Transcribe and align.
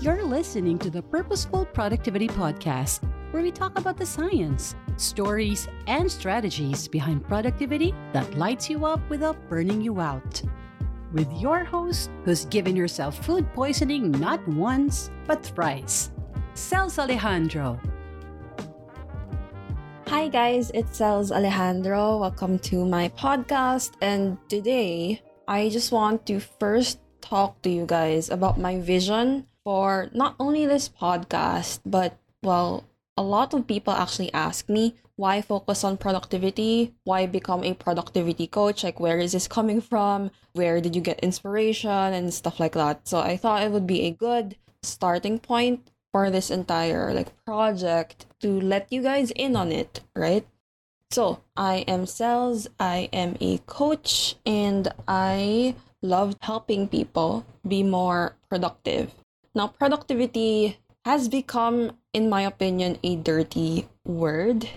You're 0.00 0.24
listening 0.24 0.78
to 0.80 0.90
the 0.90 1.02
Purposeful 1.02 1.64
Productivity 1.64 2.28
Podcast, 2.28 3.02
where 3.32 3.42
we 3.42 3.50
talk 3.50 3.78
about 3.78 3.96
the 3.96 4.06
science, 4.06 4.74
stories, 4.96 5.66
and 5.86 6.10
strategies 6.10 6.86
behind 6.86 7.24
productivity 7.24 7.94
that 8.12 8.38
lights 8.38 8.70
you 8.70 8.86
up 8.86 9.00
without 9.10 9.36
burning 9.48 9.80
you 9.80 10.00
out. 10.00 10.42
With 11.12 11.32
your 11.32 11.64
host, 11.64 12.10
who's 12.24 12.44
given 12.44 12.76
yourself 12.76 13.24
food 13.24 13.46
poisoning 13.54 14.10
not 14.12 14.46
once, 14.46 15.10
but 15.26 15.44
thrice, 15.44 16.12
Celz 16.54 16.98
Alejandro. 16.98 17.80
Hi 20.06 20.28
guys, 20.28 20.70
it's 20.72 21.00
Celz 21.00 21.32
Alejandro. 21.32 22.18
Welcome 22.18 22.58
to 22.70 22.86
my 22.86 23.08
podcast. 23.08 23.92
And 24.00 24.38
today, 24.48 25.20
I 25.48 25.68
just 25.68 25.90
want 25.90 26.26
to 26.26 26.38
first 26.38 27.00
talk 27.28 27.60
to 27.62 27.70
you 27.70 27.86
guys 27.86 28.30
about 28.30 28.58
my 28.58 28.78
vision 28.78 29.46
for 29.64 30.08
not 30.14 30.36
only 30.38 30.64
this 30.66 30.88
podcast, 30.88 31.80
but 31.84 32.16
well, 32.42 32.84
a 33.16 33.22
lot 33.22 33.52
of 33.54 33.66
people 33.66 33.92
actually 33.92 34.32
ask 34.32 34.68
me 34.68 34.94
why 35.16 35.40
focus 35.40 35.82
on 35.82 35.96
productivity? 35.96 36.94
Why 37.04 37.26
become 37.26 37.64
a 37.64 37.74
productivity 37.74 38.46
coach? 38.46 38.84
Like, 38.84 39.00
where 39.00 39.18
is 39.18 39.32
this 39.32 39.48
coming 39.48 39.80
from? 39.80 40.30
Where 40.52 40.80
did 40.80 40.94
you 40.94 41.00
get 41.00 41.20
inspiration 41.20 42.12
and 42.12 42.32
stuff 42.32 42.60
like 42.60 42.74
that? 42.74 43.08
So, 43.08 43.20
I 43.20 43.36
thought 43.36 43.62
it 43.62 43.72
would 43.72 43.86
be 43.86 44.02
a 44.02 44.10
good 44.10 44.56
starting 44.82 45.38
point 45.38 45.90
for 46.12 46.30
this 46.30 46.50
entire 46.50 47.12
like 47.12 47.32
project 47.44 48.26
to 48.40 48.60
let 48.60 48.92
you 48.92 49.02
guys 49.02 49.30
in 49.32 49.56
on 49.56 49.72
it, 49.72 50.00
right? 50.14 50.46
So, 51.10 51.40
I 51.56 51.76
am 51.88 52.04
Celz, 52.04 52.66
I 52.78 53.08
am 53.12 53.36
a 53.40 53.58
coach, 53.64 54.36
and 54.44 54.92
I 55.08 55.74
love 56.02 56.36
helping 56.40 56.88
people 56.88 57.44
be 57.66 57.82
more 57.82 58.36
productive. 58.48 59.12
Now, 59.54 59.68
productivity 59.68 60.78
has 61.04 61.28
become, 61.28 61.96
in 62.12 62.28
my 62.28 62.42
opinion, 62.42 62.98
a 63.02 63.16
dirty 63.16 63.88
word. 64.04 64.68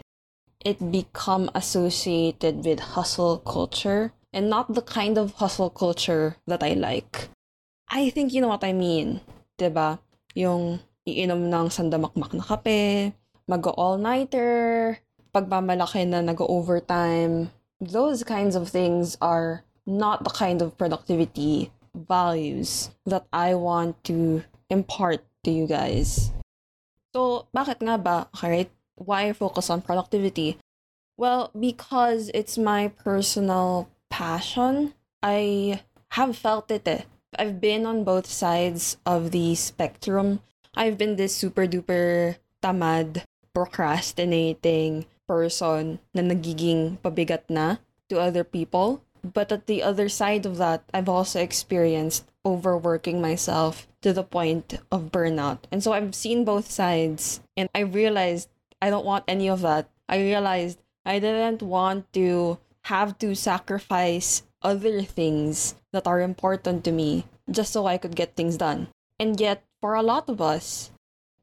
It 0.63 0.91
become 0.91 1.49
associated 1.55 2.63
with 2.63 2.95
hustle 2.95 3.39
culture 3.39 4.13
and 4.33 4.49
not 4.49 4.73
the 4.73 4.81
kind 4.81 5.17
of 5.17 5.33
hustle 5.41 5.69
culture 5.69 6.37
that 6.47 6.63
I 6.63 6.73
like. 6.73 7.29
I 7.89 8.09
think 8.09 8.33
you 8.33 8.41
know 8.41 8.53
what 8.53 8.63
I 8.63 8.73
mean, 8.73 9.21
'di 9.57 9.73
ba? 9.73 9.97
Yung 10.37 10.79
iinom 11.09 11.49
ng 11.49 11.67
sandamakmak 11.73 12.37
na 12.37 12.45
kape, 12.45 13.17
mag-all-nighter, 13.49 15.01
pagmamalaki 15.33 16.05
na 16.05 16.21
nag-overtime. 16.21 17.49
Those 17.81 18.21
kinds 18.21 18.53
of 18.53 18.69
things 18.69 19.17
are 19.17 19.65
not 19.89 20.23
the 20.23 20.29
kind 20.29 20.61
of 20.61 20.77
productivity 20.77 21.73
values 21.97 22.93
that 23.09 23.25
I 23.33 23.57
want 23.57 23.97
to 24.05 24.45
impart 24.69 25.25
to 25.43 25.49
you 25.51 25.65
guys. 25.65 26.29
So, 27.09 27.49
bakit 27.49 27.81
nga 27.81 27.97
ba? 27.97 28.29
Okay, 28.37 28.69
why 28.93 29.33
focus 29.33 29.73
on 29.73 29.81
productivity? 29.81 30.61
Well, 31.17 31.49
because 31.57 32.29
it's 32.37 32.55
my 32.55 32.93
personal 33.01 33.89
passion. 34.13 34.93
I 35.25 35.81
have 36.15 36.37
felt 36.37 36.71
it 36.71 36.87
eh. 36.87 37.03
I've 37.37 37.59
been 37.59 37.85
on 37.85 38.05
both 38.05 38.25
sides 38.29 38.97
of 39.05 39.31
the 39.31 39.53
spectrum. 39.55 40.39
I've 40.77 40.97
been 40.97 41.17
this 41.17 41.35
super 41.35 41.67
duper 41.67 42.37
tamad, 42.61 43.25
procrastinating 43.53 45.05
person 45.27 45.99
na 46.13 46.21
nagiging 46.25 46.97
pabigat 47.01 47.49
na 47.49 47.77
to 48.09 48.17
other 48.17 48.45
people. 48.45 49.01
But 49.23 49.51
at 49.51 49.67
the 49.67 49.83
other 49.83 50.09
side 50.09 50.45
of 50.45 50.57
that, 50.57 50.83
I've 50.93 51.09
also 51.09 51.39
experienced 51.39 52.25
overworking 52.45 53.21
myself 53.21 53.87
to 54.01 54.13
the 54.13 54.23
point 54.23 54.79
of 54.91 55.11
burnout. 55.11 55.59
And 55.71 55.83
so 55.83 55.91
I've 55.91 56.15
seen 56.15 56.45
both 56.45 56.71
sides 56.71 57.41
and 57.57 57.69
I 57.75 57.81
realized 57.81 58.49
I 58.81 58.89
don't 58.89 59.05
want 59.05 59.25
any 59.27 59.49
of 59.49 59.61
that. 59.61 59.89
I 60.07 60.19
realized 60.19 60.79
I 61.05 61.19
didn't 61.19 61.61
want 61.61 62.11
to 62.13 62.57
have 62.85 63.17
to 63.19 63.35
sacrifice 63.35 64.43
other 64.61 65.03
things 65.03 65.75
that 65.91 66.07
are 66.07 66.21
important 66.21 66.83
to 66.85 66.91
me 66.91 67.25
just 67.51 67.73
so 67.73 67.85
I 67.85 67.97
could 67.97 68.15
get 68.15 68.35
things 68.35 68.57
done. 68.57 68.87
And 69.19 69.39
yet, 69.39 69.63
for 69.81 69.95
a 69.95 70.03
lot 70.03 70.29
of 70.29 70.41
us, 70.41 70.91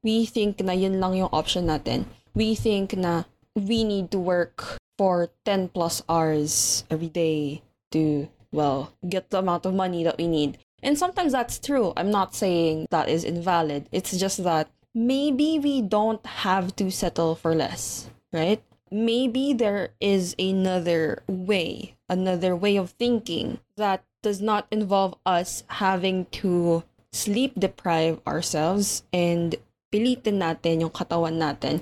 we 0.03 0.25
think 0.25 0.61
na 0.61 0.73
yun 0.73 1.01
lang 1.01 1.17
yung 1.17 1.33
option 1.33 1.67
natin. 1.67 2.07
We 2.35 2.55
think 2.55 2.97
na 2.97 3.25
we 3.55 3.85
need 3.85 4.11
to 4.13 4.19
work 4.19 4.79
for 4.97 5.29
10 5.45 5.69
plus 5.77 6.01
hours 6.09 6.85
every 6.89 7.09
day 7.09 7.63
to, 7.93 8.29
well, 8.53 8.93
get 9.09 9.31
the 9.31 9.39
amount 9.39 9.67
of 9.67 9.75
money 9.75 10.05
that 10.05 10.19
we 10.19 10.27
need. 10.27 10.59
And 10.83 10.99
sometimes 10.99 11.33
that's 11.33 11.59
true. 11.59 11.93
I'm 11.97 12.11
not 12.11 12.35
saying 12.35 12.87
that 12.91 13.09
is 13.09 13.25
invalid. 13.25 13.89
It's 13.93 14.17
just 14.17 14.45
that 14.45 14.69
maybe 14.95 15.59
we 15.59 15.83
don't 15.83 16.25
have 16.27 16.77
to 16.77 16.91
settle 16.91 17.35
for 17.35 17.55
less, 17.55 18.09
right? 18.33 18.63
Maybe 18.91 19.53
there 19.53 19.91
is 20.01 20.37
another 20.39 21.23
way, 21.27 21.97
another 22.09 22.55
way 22.55 22.77
of 22.77 22.91
thinking 22.91 23.59
that 23.77 24.05
does 24.23 24.41
not 24.41 24.67
involve 24.71 25.15
us 25.27 25.65
having 25.69 26.27
to 26.43 26.85
sleep 27.13 27.55
deprive 27.59 28.21
ourselves 28.27 29.03
and 29.13 29.57
pilitin 29.93 30.39
natin 30.39 30.83
yung 30.83 30.91
katawan 30.91 31.41
natin 31.41 31.81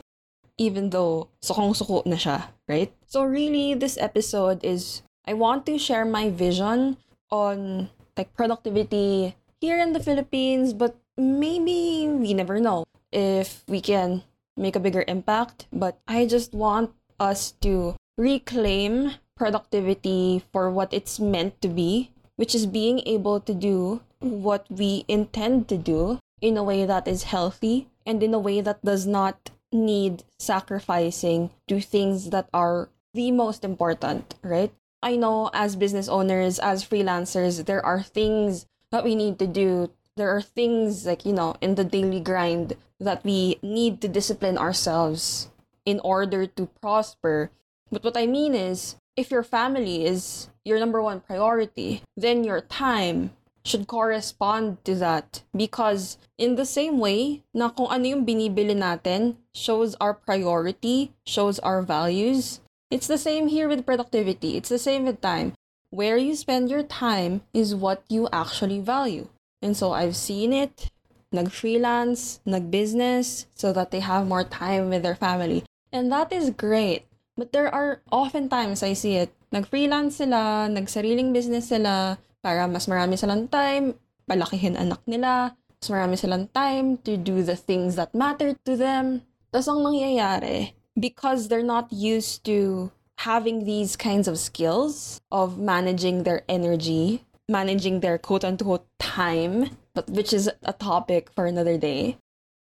even 0.58 0.90
though 0.90 1.28
sukong-suko 1.42 2.06
na 2.06 2.16
siya, 2.16 2.46
right? 2.68 2.94
So 3.06 3.24
really, 3.24 3.74
this 3.74 3.98
episode 3.98 4.62
is 4.62 5.02
I 5.26 5.32
want 5.32 5.64
to 5.66 5.78
share 5.78 6.04
my 6.04 6.28
vision 6.30 6.98
on 7.30 7.90
like 8.16 8.34
productivity 8.36 9.34
here 9.60 9.78
in 9.78 9.92
the 9.92 10.02
Philippines, 10.02 10.72
but 10.72 10.96
maybe 11.16 12.06
we 12.08 12.34
never 12.34 12.60
know 12.60 12.84
if 13.10 13.64
we 13.66 13.80
can 13.80 14.22
make 14.56 14.76
a 14.76 14.80
bigger 14.80 15.04
impact. 15.08 15.66
But 15.72 15.98
I 16.06 16.26
just 16.26 16.52
want 16.52 16.92
us 17.18 17.52
to 17.62 17.96
reclaim 18.18 19.12
productivity 19.36 20.44
for 20.52 20.70
what 20.70 20.92
it's 20.92 21.18
meant 21.18 21.60
to 21.62 21.68
be, 21.68 22.10
which 22.36 22.54
is 22.54 22.66
being 22.66 23.00
able 23.06 23.40
to 23.40 23.54
do 23.54 24.02
what 24.20 24.66
we 24.70 25.04
intend 25.08 25.68
to 25.68 25.76
do 25.76 26.18
in 26.40 26.56
a 26.56 26.64
way 26.64 26.84
that 26.84 27.08
is 27.08 27.24
healthy 27.24 27.88
and 28.06 28.22
in 28.22 28.34
a 28.34 28.38
way 28.38 28.60
that 28.60 28.84
does 28.84 29.06
not 29.06 29.50
need 29.72 30.22
sacrificing 30.38 31.50
to 31.66 31.80
things 31.80 32.30
that 32.30 32.48
are 32.52 32.88
the 33.14 33.30
most 33.30 33.64
important, 33.64 34.34
right? 34.42 34.72
I 35.04 35.20
know 35.20 35.50
as 35.52 35.76
business 35.76 36.08
owners, 36.08 36.58
as 36.58 36.80
freelancers, 36.80 37.66
there 37.66 37.84
are 37.84 38.00
things 38.00 38.64
that 38.90 39.04
we 39.04 39.14
need 39.14 39.38
to 39.38 39.46
do. 39.46 39.92
There 40.16 40.32
are 40.32 40.40
things 40.40 41.04
like, 41.04 41.26
you 41.26 41.34
know, 41.34 41.56
in 41.60 41.74
the 41.74 41.84
daily 41.84 42.20
grind 42.20 42.72
that 42.98 43.22
we 43.22 43.60
need 43.60 44.00
to 44.00 44.08
discipline 44.08 44.56
ourselves 44.56 45.52
in 45.84 46.00
order 46.00 46.46
to 46.46 46.72
prosper. 46.80 47.50
But 47.92 48.02
what 48.02 48.16
I 48.16 48.24
mean 48.24 48.54
is, 48.54 48.96
if 49.14 49.30
your 49.30 49.42
family 49.44 50.06
is 50.06 50.48
your 50.64 50.80
number 50.80 51.02
one 51.02 51.20
priority, 51.20 52.00
then 52.16 52.42
your 52.42 52.62
time 52.62 53.36
should 53.64 53.86
correspond 53.86 54.80
to 54.84 54.94
that 54.94 55.42
because 55.56 56.16
in 56.36 56.56
the 56.56 56.64
same 56.64 56.98
way 56.98 57.44
na 57.52 57.68
kung 57.68 57.88
ano 57.92 58.04
yung 58.08 58.24
binibili 58.24 58.76
natin 58.76 59.36
shows 59.52 59.96
our 60.00 60.12
priority, 60.12 61.12
shows 61.24 61.58
our 61.60 61.80
values, 61.80 62.63
it's 62.94 63.10
the 63.10 63.18
same 63.18 63.50
here 63.50 63.66
with 63.66 63.82
productivity. 63.82 64.54
It's 64.54 64.70
the 64.70 64.78
same 64.78 65.02
with 65.02 65.18
time. 65.18 65.58
Where 65.90 66.14
you 66.14 66.38
spend 66.38 66.70
your 66.70 66.86
time 66.86 67.42
is 67.50 67.74
what 67.74 68.06
you 68.06 68.30
actually 68.30 68.78
value. 68.78 69.26
And 69.58 69.74
so 69.74 69.90
I've 69.90 70.14
seen 70.14 70.54
it 70.54 70.94
nag-freelance, 71.34 72.38
nag-business 72.46 73.50
so 73.58 73.74
that 73.74 73.90
they 73.90 73.98
have 73.98 74.30
more 74.30 74.46
time 74.46 74.94
with 74.94 75.02
their 75.02 75.18
family. 75.18 75.66
And 75.90 76.06
that 76.14 76.30
is 76.30 76.54
great. 76.54 77.10
But 77.34 77.50
there 77.50 77.66
are 77.66 77.98
oftentimes 78.14 78.86
I 78.86 78.94
see 78.94 79.18
it, 79.18 79.34
nag-freelance 79.50 80.22
sila, 80.22 80.70
nagsariling 80.70 81.34
business 81.34 81.74
sila, 81.74 82.22
para 82.46 82.70
mas 82.70 82.86
marami 82.86 83.18
silang 83.18 83.50
time, 83.50 83.98
palakihin 84.30 84.78
anak 84.78 85.02
nila, 85.10 85.58
mas 85.82 85.90
marami 85.90 86.14
silang 86.14 86.46
time 86.54 87.02
to 87.02 87.18
do 87.18 87.42
the 87.42 87.58
things 87.58 87.98
that 87.98 88.14
matter 88.14 88.54
to 88.62 88.78
them. 88.78 89.26
Tapos 89.50 89.66
ang 89.66 89.82
mangyayari, 89.82 90.73
because 90.98 91.48
they're 91.48 91.62
not 91.62 91.92
used 91.92 92.44
to 92.44 92.90
having 93.18 93.64
these 93.64 93.96
kinds 93.96 94.26
of 94.26 94.38
skills 94.38 95.20
of 95.30 95.58
managing 95.58 96.22
their 96.22 96.42
energy, 96.48 97.24
managing 97.48 98.00
their 98.00 98.18
quote-unquote 98.18 98.86
time, 98.98 99.70
but 99.94 100.08
which 100.10 100.32
is 100.32 100.50
a 100.62 100.72
topic 100.72 101.30
for 101.34 101.46
another 101.46 101.78
day, 101.78 102.18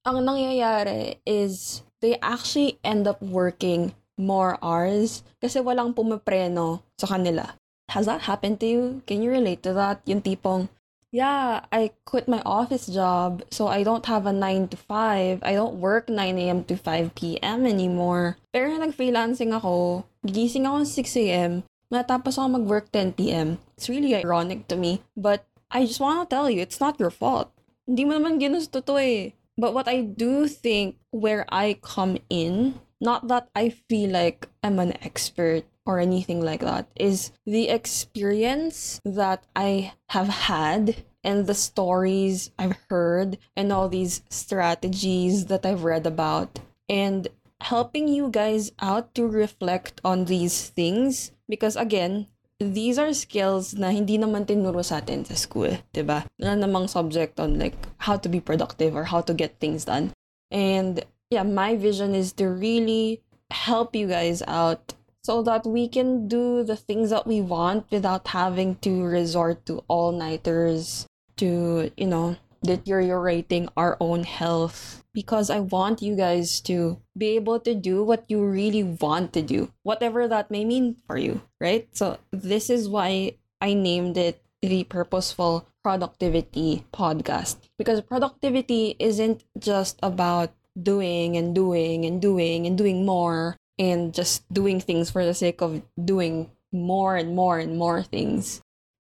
ang 0.05 0.27
nangyayari 0.27 1.15
is 1.25 1.83
they 2.03 2.19
actually 2.19 2.79
end 2.83 3.07
up 3.07 3.21
working 3.23 3.95
more 4.19 4.59
hours 4.61 5.23
kasi 5.39 5.63
walang 5.63 5.95
pumapreno 5.95 6.83
sa 6.99 7.07
kanila. 7.07 7.55
Has 7.91 8.05
that 8.05 8.27
happened 8.27 8.59
to 8.59 8.67
you? 8.67 8.83
Can 9.07 9.23
you 9.23 9.31
relate 9.31 9.63
to 9.63 9.71
that? 9.73 10.03
Yung 10.03 10.21
tipong, 10.21 10.67
yeah, 11.13 11.69
I 11.69 11.93
quit 12.09 12.25
my 12.25 12.41
office 12.41 12.89
job, 12.89 13.45
so 13.53 13.69
I 13.69 13.85
don't 13.85 14.03
have 14.09 14.25
a 14.25 14.33
9 14.33 14.73
to 14.73 14.77
5. 14.77 15.45
I 15.45 15.53
don't 15.53 15.77
work 15.77 16.09
9 16.09 16.17
a.m. 16.17 16.65
to 16.65 16.75
5 16.75 17.13
p.m. 17.13 17.69
anymore. 17.69 18.41
Pero 18.49 18.73
nag-freelancing 18.73 19.53
ako, 19.53 20.03
gigising 20.25 20.65
ako 20.65 20.83
6 20.89 21.23
a.m., 21.29 21.51
matapos 21.93 22.41
ako 22.41 22.57
mag-work 22.57 22.89
10 22.89 23.13
p.m. 23.13 23.61
It's 23.77 23.87
really 23.87 24.17
ironic 24.17 24.65
to 24.67 24.75
me, 24.75 25.05
but 25.13 25.45
I 25.69 25.85
just 25.85 26.01
want 26.01 26.25
to 26.25 26.27
tell 26.27 26.49
you, 26.49 26.65
it's 26.65 26.81
not 26.81 26.97
your 26.97 27.13
fault. 27.13 27.53
hindi 27.87 28.07
mo 28.07 28.15
naman 28.15 28.39
ginusto 28.39 28.79
to 28.83 28.95
eh. 28.99 29.35
But 29.53 29.77
what 29.77 29.85
I 29.85 30.01
do 30.01 30.49
think 30.49 30.97
where 31.13 31.45
I 31.53 31.77
come 31.85 32.17
in, 32.29 32.81
not 32.97 33.29
that 33.29 33.53
I 33.53 33.69
feel 33.69 34.09
like 34.09 34.49
I'm 34.65 34.81
an 34.81 34.97
expert 35.05 35.69
or 35.85 35.99
anything 35.99 36.41
like 36.41 36.61
that, 36.61 36.87
is 36.95 37.31
the 37.45 37.69
experience 37.69 39.01
that 39.03 39.43
I 39.55 39.93
have 40.09 40.27
had 40.27 41.03
and 41.23 41.47
the 41.47 41.55
stories 41.55 42.51
I've 42.59 42.77
heard 42.89 43.37
and 43.55 43.71
all 43.71 43.89
these 43.89 44.21
strategies 44.29 45.47
that 45.47 45.65
I've 45.65 45.83
read 45.83 46.05
about 46.05 46.59
and 46.89 47.27
helping 47.61 48.07
you 48.07 48.29
guys 48.29 48.71
out 48.81 49.15
to 49.15 49.25
reflect 49.25 50.01
on 50.03 50.25
these 50.25 50.69
things 50.69 51.31
because 51.47 51.77
again 51.77 52.27
these 52.59 52.99
are 52.99 53.11
skills 53.13 53.73
na 53.73 53.89
hindi 53.89 54.17
naman 54.19 54.45
tinuro 54.45 54.83
sa 54.85 55.03
atin 55.03 55.25
sa 55.25 55.35
school, 55.35 55.71
'di 55.91 56.03
ba? 56.05 56.23
Wala 56.39 56.55
namang 56.55 56.87
subject 56.87 57.39
on 57.39 57.59
like 57.59 57.75
how 57.99 58.15
to 58.15 58.29
be 58.31 58.39
productive 58.39 58.95
or 58.95 59.03
how 59.03 59.19
to 59.19 59.33
get 59.35 59.59
things 59.59 59.83
done. 59.83 60.15
And 60.47 61.03
yeah, 61.27 61.43
my 61.43 61.75
vision 61.75 62.15
is 62.15 62.31
to 62.39 62.47
really 62.47 63.19
help 63.51 63.95
you 63.95 64.07
guys 64.07 64.45
out 64.47 64.95
so 65.23 65.41
that 65.43 65.65
we 65.65 65.87
can 65.87 66.27
do 66.27 66.63
the 66.63 66.75
things 66.75 67.09
that 67.09 67.25
we 67.25 67.39
want 67.39 67.89
without 67.91 68.27
having 68.27 68.75
to 68.83 69.03
resort 69.03 69.65
to 69.65 69.83
all-nighters 69.87 71.07
to, 71.37 71.91
you 71.95 72.07
know, 72.07 72.35
deteriorating 72.63 73.69
our 73.75 73.97
own 73.99 74.23
health. 74.23 75.03
Because 75.13 75.49
I 75.49 75.59
want 75.59 76.01
you 76.01 76.15
guys 76.15 76.59
to 76.61 76.99
be 77.15 77.35
able 77.35 77.59
to 77.61 77.75
do 77.75 78.03
what 78.03 78.25
you 78.27 78.43
really 78.43 78.83
want 78.83 79.31
to 79.33 79.41
do, 79.41 79.71
whatever 79.83 80.27
that 80.27 80.49
may 80.49 80.65
mean 80.65 80.97
for 81.05 81.17
you, 81.17 81.41
right? 81.61 81.87
So, 81.93 82.17
this 82.31 82.69
is 82.69 82.89
why 82.89 83.37
I 83.61 83.75
named 83.75 84.17
it 84.17 84.41
the 84.61 84.83
Purposeful 84.85 85.67
Productivity 85.83 86.85
Podcast. 86.91 87.57
Because 87.77 88.01
productivity 88.01 88.95
isn't 88.97 89.43
just 89.59 89.99
about 90.01 90.51
doing 90.81 91.37
and 91.37 91.53
doing 91.53 92.05
and 92.05 92.19
doing 92.19 92.65
and 92.65 92.75
doing 92.77 93.05
more 93.05 93.55
and 93.79 94.13
just 94.13 94.45
doing 94.53 94.79
things 94.79 95.09
for 95.09 95.25
the 95.25 95.33
sake 95.33 95.61
of 95.61 95.81
doing 95.97 96.51
more 96.71 97.15
and 97.15 97.35
more 97.35 97.59
and 97.59 97.77
more 97.77 98.01
things, 98.01 98.61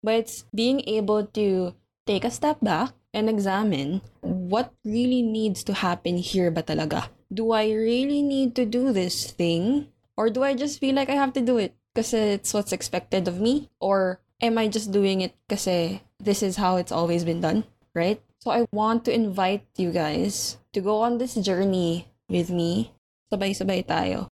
but 0.04 0.16
it's 0.16 0.46
being 0.54 0.82
able 0.88 1.26
to 1.34 1.74
take 2.06 2.24
a 2.24 2.32
step 2.32 2.62
back 2.62 2.94
and 3.14 3.30
examine 3.30 4.02
what 4.22 4.74
really 4.84 5.22
needs 5.24 5.64
to 5.64 5.74
happen 5.74 6.18
here 6.18 6.52
ba 6.52 6.62
talaga? 6.62 7.10
Do 7.34 7.52
I 7.52 7.72
really 7.72 8.22
need 8.22 8.54
to 8.60 8.66
do 8.66 8.92
this 8.94 9.32
thing? 9.32 9.90
Or 10.16 10.30
do 10.30 10.44
I 10.44 10.54
just 10.54 10.80
feel 10.80 10.96
like 10.96 11.10
I 11.10 11.20
have 11.20 11.34
to 11.34 11.42
do 11.42 11.58
it 11.58 11.74
because 11.92 12.14
it's 12.14 12.54
what's 12.54 12.72
expected 12.72 13.28
of 13.28 13.42
me? 13.42 13.72
Or 13.80 14.22
am 14.42 14.58
I 14.58 14.68
just 14.68 14.92
doing 14.92 15.22
it 15.22 15.34
because 15.48 16.00
this 16.20 16.44
is 16.44 16.56
how 16.56 16.78
it's 16.78 16.92
always 16.92 17.24
been 17.24 17.42
done, 17.42 17.66
right? 17.96 18.22
So 18.40 18.52
I 18.52 18.68
want 18.72 19.04
to 19.06 19.16
invite 19.16 19.66
you 19.76 19.92
guys 19.92 20.60
to 20.74 20.80
go 20.80 21.02
on 21.02 21.18
this 21.18 21.36
journey 21.36 22.08
with 22.30 22.52
me. 22.52 22.94
Sabay-sabay 23.34 23.88
tayo. 23.90 24.30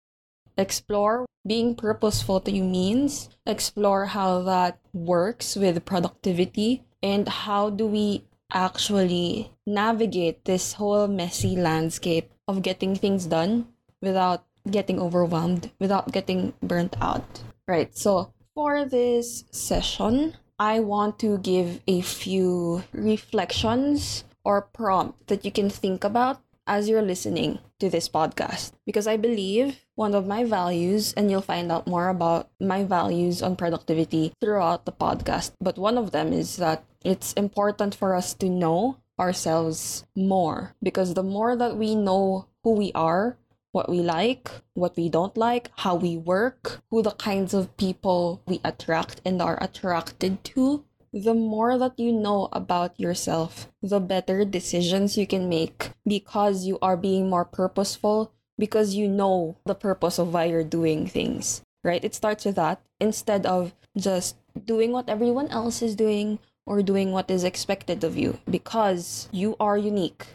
Explore 0.58 1.26
being 1.46 1.76
purposeful 1.76 2.40
to 2.42 2.52
you 2.52 2.64
means. 2.64 3.30
Explore 3.46 4.08
how 4.08 4.42
that 4.44 4.80
works 4.94 5.56
with 5.56 5.86
productivity 5.86 6.84
and 7.02 7.28
how 7.28 7.70
do 7.70 7.86
we 7.86 8.26
actually 8.52 9.52
navigate 9.66 10.46
this 10.46 10.74
whole 10.74 11.08
messy 11.08 11.56
landscape 11.56 12.32
of 12.48 12.62
getting 12.62 12.96
things 12.96 13.26
done 13.26 13.68
without 14.02 14.46
getting 14.70 15.00
overwhelmed, 15.00 15.72
without 15.80 16.12
getting 16.12 16.54
burnt 16.62 16.96
out. 17.02 17.44
Right. 17.68 17.96
So, 17.98 18.34
for 18.54 18.86
this 18.86 19.44
session, 19.52 20.38
I 20.60 20.80
want 20.80 21.20
to 21.20 21.38
give 21.40 21.82
a 21.88 22.02
few 22.02 22.84
reflections 22.94 24.24
or 24.46 24.62
prompt 24.62 25.28
that 25.28 25.44
you 25.44 25.52
can 25.52 25.70
think 25.70 26.04
about 26.04 26.40
as 26.68 26.88
you're 26.88 27.02
listening 27.02 27.60
to 27.80 27.90
this 27.90 28.08
podcast 28.08 28.72
because 28.86 29.08
I 29.08 29.18
believe 29.18 29.83
one 29.95 30.16
of 30.16 30.25
my 30.28 30.44
values, 30.44 31.13
and 31.13 31.30
you'll 31.30 31.42
find 31.42 31.72
out 31.72 31.88
more 31.88 32.10
about 32.10 32.50
my 32.60 32.84
values 32.84 33.42
on 33.42 33.56
productivity 33.56 34.34
throughout 34.42 34.86
the 34.86 34.92
podcast. 34.92 35.51
But 35.62 35.78
one 35.78 35.98
of 35.98 36.12
them 36.12 36.34
is 36.34 36.57
that 36.57 36.84
it's 37.04 37.34
important 37.34 37.94
for 37.94 38.16
us 38.16 38.34
to 38.36 38.50
know 38.50 38.98
ourselves 39.19 40.06
more 40.16 40.75
because 40.81 41.13
the 41.13 41.24
more 41.24 41.56
that 41.56 41.78
we 41.78 41.95
know 41.95 42.48
who 42.63 42.72
we 42.72 42.92
are, 42.95 43.38
what 43.72 43.90
we 43.90 44.00
like, 44.00 44.50
what 44.74 44.95
we 44.95 45.10
don't 45.10 45.38
like, 45.38 45.69
how 45.78 45.96
we 45.96 46.18
work, 46.18 46.81
who 46.89 47.01
the 47.01 47.12
kinds 47.12 47.54
of 47.54 47.75
people 47.78 48.42
we 48.48 48.62
attract 48.63 49.22
and 49.25 49.42
are 49.42 49.57
attracted 49.62 50.44
to, 50.44 50.86
the 51.12 51.34
more 51.34 51.78
that 51.78 52.00
you 52.00 52.12
know 52.12 52.50
about 52.51 53.00
yourself, 53.00 53.68
the 53.81 54.00
better 54.00 54.46
decisions 54.46 55.18
you 55.18 55.28
can 55.28 55.48
make 55.48 55.92
because 56.07 56.66
you 56.66 56.80
are 56.81 56.98
being 56.98 57.30
more 57.30 57.46
purposeful, 57.46 58.34
because 58.58 58.96
you 58.96 59.08
know 59.08 59.56
the 59.66 59.76
purpose 59.76 60.20
of 60.20 60.34
why 60.34 60.46
you're 60.46 60.64
doing 60.64 61.08
things, 61.08 61.62
right? 61.84 62.04
It 62.04 62.16
starts 62.16 62.46
with 62.46 62.56
that 62.56 62.82
instead 63.00 63.46
of 63.46 63.74
just 63.98 64.36
doing 64.66 64.92
what 64.92 65.10
everyone 65.10 65.48
else 65.50 65.82
is 65.82 65.96
doing 65.96 66.40
or 66.66 66.82
doing 66.82 67.12
what 67.12 67.30
is 67.30 67.44
expected 67.44 68.04
of 68.04 68.18
you 68.18 68.40
because 68.50 69.28
you 69.32 69.56
are 69.60 69.78
unique. 69.78 70.28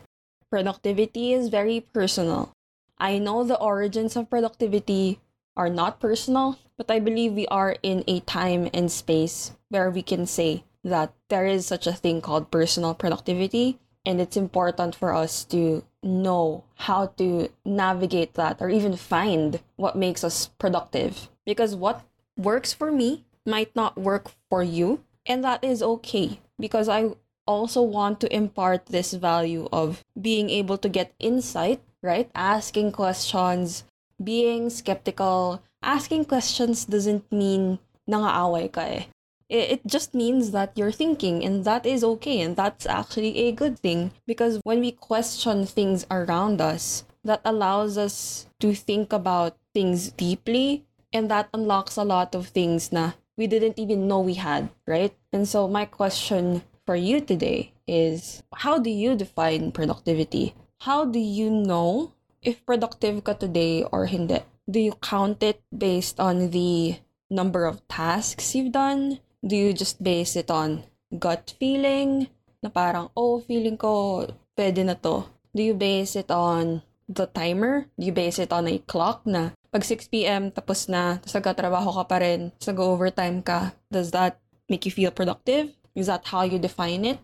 Productivity 0.51 1.33
is 1.33 1.49
very 1.49 1.81
personal. 1.93 2.53
I 2.99 3.19
know 3.19 3.45
the 3.45 3.59
origins 3.59 4.17
of 4.17 4.31
productivity 4.31 5.21
are 5.57 5.69
not 5.69 6.01
personal, 6.01 6.59
but 6.77 6.91
I 6.91 6.99
believe 6.99 7.33
we 7.33 7.47
are 7.49 7.77
in 7.83 8.05
a 8.07 8.21
time 8.21 8.71
and 8.73 8.91
space 8.91 9.53
where 9.69 9.91
we 9.91 10.03
can 10.03 10.27
say 10.27 10.65
that 10.85 11.13
there 11.29 11.47
is 11.47 11.67
such 11.67 11.87
a 11.87 11.93
thing 11.93 12.21
called 12.21 12.51
personal 12.51 12.95
productivity 12.95 13.79
and 14.07 14.21
it's 14.21 14.37
important 14.37 14.95
for 14.95 15.15
us 15.15 15.45
to 15.45 15.85
know 16.03 16.65
how 16.87 17.07
to 17.19 17.49
navigate 17.65 18.35
that 18.35 18.61
or 18.61 18.71
even 18.71 18.97
find 18.97 19.61
what 19.77 19.97
makes 19.97 20.23
us 20.23 20.49
productive 20.59 21.29
because 21.45 21.75
what 21.75 22.05
works 22.37 22.73
for 22.73 22.93
me 22.93 23.25
might 23.45 23.75
not 23.75 23.99
work 23.99 24.31
for 24.49 24.63
you 24.63 25.03
and 25.27 25.43
that 25.43 25.63
is 25.63 25.83
okay 25.83 26.39
because 26.59 26.89
I 26.89 27.11
also 27.49 27.81
want 27.81 28.21
to 28.21 28.35
impart 28.35 28.87
this 28.87 29.15
value 29.15 29.69
of 29.73 30.05
being 30.21 30.51
able 30.51 30.77
to 30.79 30.89
get 30.89 31.17
insight, 31.19 31.81
right? 32.03 32.31
Asking 32.35 32.93
questions, 32.93 33.85
being 34.23 34.69
skeptical. 34.69 35.63
Asking 35.83 36.27
questions 36.27 36.85
doesn't 36.85 37.25
mean 37.33 37.79
nangaaway 38.05 38.69
ka 38.69 38.85
eh. 38.85 39.09
It 39.49 39.87
just 39.87 40.15
means 40.15 40.51
that 40.53 40.77
you're 40.77 40.93
thinking, 40.93 41.43
and 41.45 41.65
that 41.65 41.87
is 41.87 42.05
okay, 42.05 42.41
and 42.41 42.55
that's 42.55 42.85
actually 42.85 43.49
a 43.49 43.53
good 43.53 43.79
thing 43.79 44.13
because 44.27 44.61
when 44.63 44.81
we 44.81 44.93
question 44.93 45.65
things 45.65 46.05
around 46.11 46.61
us, 46.61 47.05
that 47.25 47.41
allows 47.45 47.97
us 47.97 48.47
to 48.61 48.75
think 48.75 49.13
about 49.13 49.57
things 49.73 50.11
deeply, 50.13 50.85
and 51.13 51.31
that 51.31 51.49
unlocks 51.55 51.97
a 51.97 52.05
lot 52.05 52.35
of 52.35 52.49
things 52.49 52.93
na 52.93 53.13
we 53.37 53.47
didn't 53.47 53.79
even 53.79 54.09
know 54.09 54.21
we 54.21 54.35
had, 54.35 54.69
right? 54.87 55.15
And 55.33 55.49
so, 55.49 55.69
my 55.69 55.87
question 55.87 56.63
for 56.85 56.97
you 56.97 57.21
today 57.21 57.73
is 57.87 58.43
how 58.53 58.79
do 58.79 58.91
you 58.91 59.15
define 59.15 59.73
productivity? 59.73 60.55
How 60.83 61.05
do 61.05 61.19
you 61.19 61.49
know 61.49 62.13
if 62.43 62.65
productive 62.67 63.25
ka 63.25 63.33
today 63.33 63.85
or 63.85 64.07
hindi? 64.07 64.45
Do 64.69 64.81
you 64.81 64.93
count 65.01 65.43
it 65.43 65.63
based 65.73 66.21
on 66.21 66.51
the 66.51 67.01
number 67.31 67.65
of 67.65 67.87
tasks 67.89 68.55
you've 68.55 68.73
done? 68.73 69.21
Do 69.45 69.55
you 69.57 69.73
just 69.73 70.03
base 70.03 70.37
it 70.37 70.51
on 70.51 70.85
gut 71.19 71.55
feeling 71.59 72.29
na 72.63 72.69
parang, 72.69 73.11
oh, 73.15 73.41
feeling 73.41 73.79
ko 73.79 74.27
pwede 74.59 74.83
na 74.85 74.95
to? 74.99 75.27
Do 75.55 75.63
you 75.63 75.75
base 75.75 76.17
it 76.17 76.31
on 76.31 76.83
the 77.09 77.27
timer? 77.31 77.87
Do 77.99 78.07
you 78.07 78.13
base 78.13 78.39
it 78.39 78.53
on 78.53 78.69
a 78.69 78.79
clock 78.85 79.25
na 79.25 79.55
pag 79.73 79.85
6 79.85 80.09
p.m. 80.09 80.51
tapos 80.51 80.89
na, 80.89 81.21
tapos 81.21 81.35
nagkatrabaho 81.39 81.91
ka 82.03 82.05
pa 82.09 82.17
rin, 82.21 82.51
tapos 82.57 82.69
nag-overtime 82.73 83.39
ka, 83.45 83.73
does 83.93 84.11
that 84.13 84.41
make 84.69 84.85
you 84.85 84.93
feel 84.93 85.13
productive? 85.13 85.73
Is 85.95 86.07
that 86.07 86.29
how 86.29 86.43
you 86.43 86.59
define 86.59 87.05
it? 87.05 87.19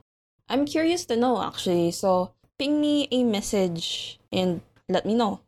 I'm 0.48 0.66
curious 0.68 1.06
to 1.08 1.16
know 1.16 1.40
actually. 1.40 1.90
So, 1.92 2.36
ping 2.58 2.80
me 2.80 3.08
a 3.10 3.24
message 3.24 4.18
and 4.32 4.60
let 4.88 5.06
me 5.06 5.14
know. 5.14 5.40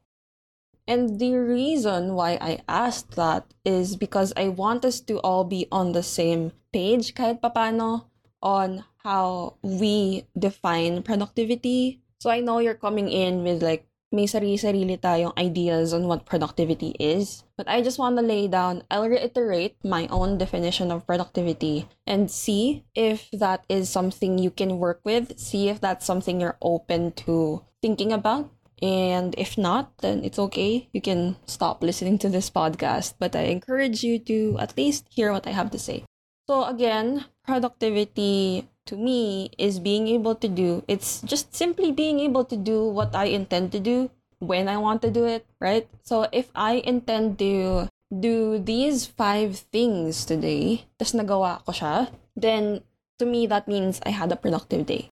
And 0.87 1.19
the 1.19 1.35
reason 1.35 2.15
why 2.15 2.39
I 2.41 2.63
asked 2.69 3.17
that 3.17 3.51
is 3.65 3.97
because 3.97 4.33
I 4.37 4.49
want 4.49 4.85
us 4.85 5.01
to 5.11 5.19
all 5.21 5.45
be 5.45 5.67
on 5.71 5.93
the 5.93 6.03
same 6.03 6.53
page 6.73 7.15
kahit 7.15 7.43
papano 7.43 8.07
on 8.43 8.85
how 9.03 9.59
we 9.63 10.27
define 10.39 11.03
productivity. 11.03 12.03
So 12.23 12.31
I 12.31 12.41
know 12.41 12.59
you're 12.59 12.79
coming 12.79 13.11
in 13.11 13.43
with 13.43 13.63
like 13.63 13.87
may 14.15 14.31
sarili-sarili 14.31 15.03
tayong 15.03 15.35
ideas 15.35 15.93
on 15.93 16.07
what 16.07 16.25
productivity 16.25 16.95
is. 17.03 17.43
But 17.59 17.67
I 17.69 17.83
just 17.83 17.99
want 17.99 18.17
to 18.17 18.23
lay 18.23 18.47
down, 18.47 18.87
I'll 18.91 19.11
reiterate 19.11 19.77
my 19.83 20.07
own 20.09 20.39
definition 20.39 20.95
of 20.95 21.07
productivity 21.07 21.89
and 22.07 22.31
see 22.31 22.87
if 22.95 23.29
that 23.35 23.67
is 23.69 23.91
something 23.91 24.39
you 24.39 24.51
can 24.51 24.79
work 24.79 25.03
with, 25.03 25.39
see 25.39 25.69
if 25.69 25.81
that's 25.81 26.07
something 26.07 26.41
you're 26.41 26.59
open 26.63 27.13
to 27.27 27.67
thinking 27.83 28.13
about 28.13 28.51
and 28.83 29.35
if 29.39 29.57
not, 29.57 29.97
then 29.99 30.25
it's 30.25 30.39
okay. 30.39 30.89
You 30.93 31.01
can 31.01 31.37
stop 31.47 31.83
listening 31.83 32.19
to 32.19 32.29
this 32.29 32.51
podcast. 32.51 33.15
But 33.19 33.35
I 33.35 33.49
encourage 33.49 34.03
you 34.03 34.19
to 34.29 34.57
at 34.59 34.77
least 34.77 35.07
hear 35.11 35.33
what 35.33 35.47
I 35.47 35.51
have 35.51 35.71
to 35.73 35.79
say. 35.79 36.05
So, 36.47 36.65
again, 36.65 37.25
productivity 37.45 38.69
to 38.87 38.97
me 38.97 39.51
is 39.59 39.81
being 39.81 40.07
able 40.07 40.35
to 40.35 40.47
do 40.47 40.83
it's 40.87 41.21
just 41.23 41.55
simply 41.55 41.91
being 41.91 42.21
able 42.21 42.45
to 42.45 42.57
do 42.57 42.87
what 42.87 43.15
I 43.15 43.27
intend 43.35 43.73
to 43.73 43.81
do 43.81 44.11
when 44.39 44.69
I 44.69 44.77
want 44.77 45.03
to 45.03 45.11
do 45.11 45.25
it, 45.25 45.47
right? 45.61 45.89
So 46.03 46.29
if 46.33 46.51
I 46.55 46.83
intend 46.85 47.39
to 47.41 47.89
do 48.13 48.59
these 48.59 49.07
five 49.07 49.65
things 49.73 50.25
today, 50.25 50.85
tas 50.99 51.13
nagawa 51.13 51.65
ko 51.65 51.73
siya, 51.73 52.13
then 52.37 52.85
to 53.19 53.25
me 53.27 53.47
that 53.49 53.67
means 53.67 54.01
I 54.05 54.11
had 54.11 54.31
a 54.31 54.39
productive 54.39 54.87
day. 54.87 55.09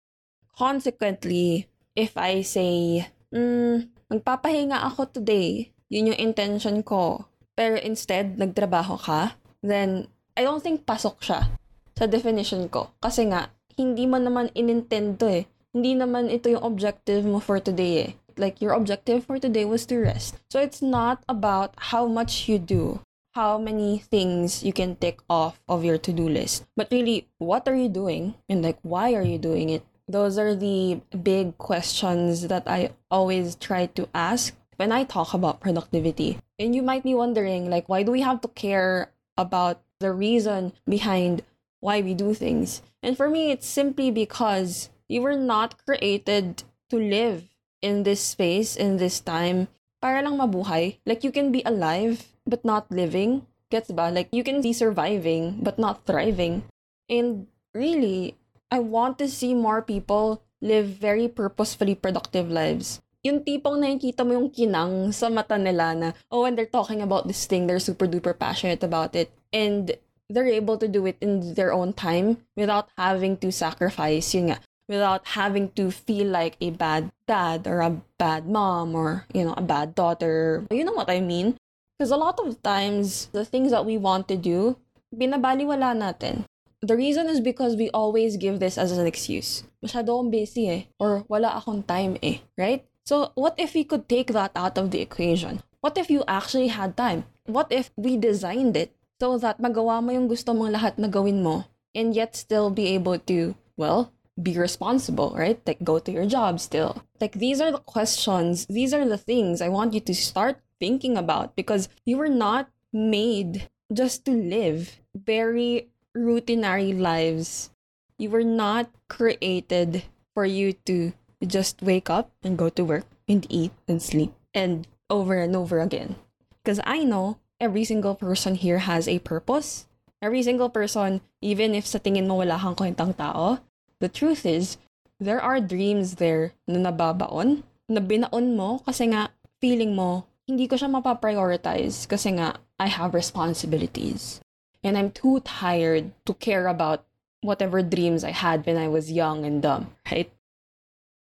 Consequently, 0.57 1.69
if 1.95 2.17
I 2.17 2.43
say, 2.43 3.09
mm, 3.35 4.11
magpapahinga 4.11 4.79
ako 4.91 5.11
today, 5.11 5.71
yun 5.91 6.15
yung 6.15 6.21
intention 6.21 6.83
ko, 6.83 7.27
pero 7.59 7.79
instead 7.79 8.39
nagtrabaho 8.39 8.99
ka, 8.99 9.35
then 9.63 10.07
I 10.39 10.47
don't 10.47 10.63
think 10.63 10.87
pasok 10.87 11.23
siya 11.23 11.51
sa 11.99 12.07
definition 12.07 12.71
ko. 12.71 12.95
Kasi 13.03 13.29
nga, 13.29 13.51
hindi 13.75 14.07
man 14.07 14.25
naman 14.25 14.55
inintend 14.55 15.19
to 15.21 15.27
eh. 15.29 15.45
Hindi 15.71 15.99
naman 15.99 16.33
ito 16.33 16.51
yung 16.51 16.65
objective 16.65 17.23
mo 17.23 17.39
for 17.39 17.59
today 17.63 17.95
eh. 18.07 18.11
Like, 18.41 18.63
your 18.63 18.73
objective 18.73 19.27
for 19.29 19.37
today 19.37 19.69
was 19.69 19.85
to 19.91 20.01
rest. 20.01 20.41
So, 20.49 20.63
it's 20.63 20.81
not 20.81 21.21
about 21.29 21.77
how 21.93 22.09
much 22.09 22.49
you 22.49 22.57
do, 22.57 23.05
how 23.35 23.59
many 23.59 23.99
things 23.99 24.65
you 24.65 24.73
can 24.73 24.97
tick 24.97 25.21
off 25.29 25.61
of 25.69 25.85
your 25.85 25.99
to 25.99 26.11
do 26.11 26.27
list, 26.27 26.67
but 26.75 26.91
really, 26.91 27.29
what 27.39 27.69
are 27.69 27.77
you 27.77 27.89
doing? 27.89 28.35
And 28.49 28.63
like, 28.63 28.79
why 28.83 29.15
are 29.15 29.23
you 29.23 29.39
doing 29.39 29.71
it? 29.71 29.85
Those 30.11 30.43
are 30.43 30.59
the 30.59 30.99
big 31.15 31.57
questions 31.59 32.51
that 32.51 32.67
I 32.67 32.91
always 33.15 33.55
try 33.55 33.87
to 33.95 34.11
ask 34.11 34.59
when 34.75 34.91
I 34.91 35.05
talk 35.05 35.35
about 35.35 35.63
productivity. 35.63 36.43
And 36.59 36.75
you 36.75 36.83
might 36.83 37.07
be 37.07 37.15
wondering, 37.15 37.71
like, 37.71 37.89
why 37.89 38.03
do 38.03 38.11
we 38.11 38.23
have 38.27 38.41
to 38.43 38.49
care 38.49 39.15
about 39.39 39.79
the 40.01 40.11
reason 40.11 40.73
behind 40.83 41.47
why 41.79 42.03
we 42.03 42.15
do 42.15 42.35
things? 42.35 42.83
And 43.05 43.17
for 43.17 43.31
me, 43.31 43.53
it's 43.53 43.71
simply 43.71 44.11
because 44.11 44.91
you 45.07 45.23
were 45.23 45.39
not 45.39 45.79
created 45.87 46.65
to 46.91 46.99
live 46.99 47.47
in 47.81 48.03
this 48.03 48.21
space, 48.21 48.75
in 48.75 48.97
this 48.97 49.21
time, 49.21 49.69
para 50.03 50.27
lang 50.27 50.43
mabuhay. 50.43 50.99
Like, 51.07 51.23
you 51.23 51.31
can 51.31 51.53
be 51.53 51.63
alive, 51.63 52.27
but 52.45 52.65
not 52.65 52.91
living. 52.91 53.47
Gets 53.71 53.95
ba? 53.95 54.11
Like, 54.11 54.29
you 54.33 54.43
can 54.43 54.61
be 54.61 54.73
surviving, 54.73 55.63
but 55.63 55.79
not 55.79 56.03
thriving. 56.05 56.67
And 57.09 57.47
really, 57.73 58.35
I 58.71 58.79
want 58.79 59.19
to 59.19 59.27
see 59.27 59.53
more 59.53 59.83
people 59.83 60.47
live 60.63 60.87
very 60.87 61.27
purposefully 61.27 61.99
productive 61.99 62.47
lives. 62.47 63.03
Yung 63.27 63.43
tipong 63.43 63.83
nakikita 63.83 64.23
mo 64.23 64.39
yung 64.39 64.49
kinang 64.49 65.11
sa 65.11 65.27
mata 65.29 65.59
nila 65.59 65.93
na, 65.93 66.09
oh, 66.31 66.47
when 66.47 66.55
they're 66.55 66.71
talking 66.71 67.03
about 67.03 67.27
this 67.27 67.45
thing, 67.51 67.67
they're 67.67 67.83
super 67.83 68.07
duper 68.07 68.33
passionate 68.33 68.87
about 68.87 69.19
it. 69.19 69.35
And 69.53 69.99
they're 70.31 70.47
able 70.47 70.79
to 70.79 70.87
do 70.87 71.05
it 71.11 71.19
in 71.21 71.59
their 71.59 71.75
own 71.75 71.93
time 71.93 72.47
without 72.55 72.89
having 72.97 73.37
to 73.43 73.51
sacrifice, 73.51 74.33
yun 74.33 74.55
nga, 74.55 74.63
without 74.87 75.35
having 75.35 75.75
to 75.75 75.91
feel 75.91 76.31
like 76.31 76.55
a 76.63 76.71
bad 76.71 77.11
dad 77.27 77.67
or 77.67 77.83
a 77.83 77.99
bad 78.17 78.47
mom 78.47 78.95
or, 78.95 79.27
you 79.35 79.43
know, 79.43 79.59
a 79.59 79.67
bad 79.67 79.99
daughter. 79.99 80.65
You 80.71 80.87
know 80.87 80.95
what 80.95 81.11
I 81.11 81.19
mean? 81.19 81.59
Because 81.99 82.15
a 82.15 82.17
lot 82.17 82.39
of 82.39 82.63
times, 82.63 83.29
the 83.35 83.45
things 83.45 83.75
that 83.75 83.85
we 83.85 83.99
want 83.99 84.31
to 84.31 84.39
do, 84.39 84.79
binabaliwala 85.11 85.93
natin. 85.99 86.47
The 86.81 86.97
reason 86.97 87.29
is 87.29 87.41
because 87.45 87.77
we 87.77 87.91
always 87.91 88.41
give 88.41 88.59
this 88.59 88.79
as 88.79 88.97
an 88.97 89.07
excuse. 89.07 89.65
Masyado 89.85 90.25
busy 90.31 90.69
eh. 90.69 90.83
Or 90.99 91.29
wala 91.29 91.61
akong 91.61 91.85
time 91.85 92.17
eh. 92.23 92.41
Right? 92.57 92.89
So, 93.05 93.33
what 93.35 93.53
if 93.61 93.75
we 93.75 93.85
could 93.85 94.09
take 94.09 94.33
that 94.33 94.53
out 94.57 94.79
of 94.79 94.91
the 94.91 95.01
equation? 95.05 95.61
What 95.81 95.99
if 95.99 96.09
you 96.09 96.25
actually 96.27 96.69
had 96.69 96.97
time? 96.97 97.25
What 97.45 97.69
if 97.69 97.91
we 97.97 98.17
designed 98.17 98.77
it 98.77 98.97
so 99.21 99.37
that 99.37 99.61
magawa 99.61 100.01
mo 100.01 100.13
yung 100.13 100.29
gusto 100.29 100.57
mong 100.57 100.73
lahat 100.73 100.97
na 100.97 101.09
gawin 101.09 101.45
mo 101.45 101.69
and 101.93 102.17
yet 102.17 102.33
still 102.33 102.71
be 102.71 102.89
able 102.97 103.19
to, 103.29 103.57
well, 103.77 104.13
be 104.41 104.57
responsible, 104.57 105.37
right? 105.37 105.61
Like 105.67 105.85
go 105.85 105.99
to 105.99 106.13
your 106.13 106.25
job 106.25 106.61
still. 106.61 107.05
Like 107.21 107.37
these 107.37 107.61
are 107.61 107.73
the 107.73 107.85
questions, 107.85 108.65
these 108.73 108.95
are 108.95 109.05
the 109.05 109.21
things 109.21 109.61
I 109.61 109.69
want 109.69 109.93
you 109.93 110.01
to 110.01 110.15
start 110.15 110.61
thinking 110.81 111.19
about 111.21 111.57
because 111.57 111.93
you 112.07 112.17
were 112.17 112.33
not 112.33 112.73
made 112.93 113.69
just 113.93 114.25
to 114.25 114.33
live 114.33 114.97
very 115.13 115.91
routinary 116.17 116.97
lives. 116.99 117.71
You 118.19 118.31
were 118.31 118.45
not 118.45 118.91
created 119.09 120.05
for 120.35 120.45
you 120.45 120.75
to 120.85 121.13
just 121.47 121.83
wake 121.83 122.11
up 122.11 122.31
and 122.43 122.59
go 122.59 122.69
to 122.69 122.85
work 122.85 123.07
and 123.29 123.47
eat 123.49 123.73
and 123.89 124.03
sleep 124.03 124.33
and 124.53 124.87
over 125.09 125.39
and 125.41 125.57
over 125.57 125.81
again. 125.81 126.17
Because 126.61 126.81
I 126.85 127.05
know 127.05 127.39
every 127.59 127.85
single 127.85 128.15
person 128.15 128.55
here 128.55 128.85
has 128.85 129.09
a 129.09 129.21
purpose. 129.21 129.87
Every 130.21 130.43
single 130.43 130.69
person, 130.69 131.25
even 131.41 131.73
if 131.75 131.87
sa 131.87 131.97
tingin 131.97 132.29
mo 132.29 132.45
wala 132.45 132.61
kang 132.61 132.77
kwentang 132.77 133.17
tao, 133.17 133.65
the 134.05 134.09
truth 134.13 134.45
is, 134.45 134.77
there 135.17 135.41
are 135.41 135.61
dreams 135.61 136.21
there 136.21 136.53
na 136.69 136.93
nababaon, 136.93 137.65
na 137.89 138.01
binaon 138.05 138.53
mo 138.53 138.85
kasi 138.85 139.09
nga 139.09 139.33
feeling 139.65 139.97
mo, 139.97 140.29
hindi 140.45 140.69
ko 140.69 140.77
siya 140.77 140.93
mapaprioritize 140.93 142.05
kasi 142.05 142.37
nga 142.37 142.61
I 142.77 142.93
have 142.93 143.17
responsibilities. 143.17 144.45
And 144.83 144.97
I'm 144.97 145.11
too 145.11 145.41
tired 145.41 146.13
to 146.27 146.35
care 146.35 146.67
about 146.67 147.05
whatever 147.43 147.83
dreams 147.83 148.25
I 148.25 148.31
had 148.31 148.67
when 148.67 148.77
I 148.77 148.89
was 148.89 149.13
young 149.13 149.45
and 149.45 149.63
dumb, 149.63 149.95
right? 150.11 150.33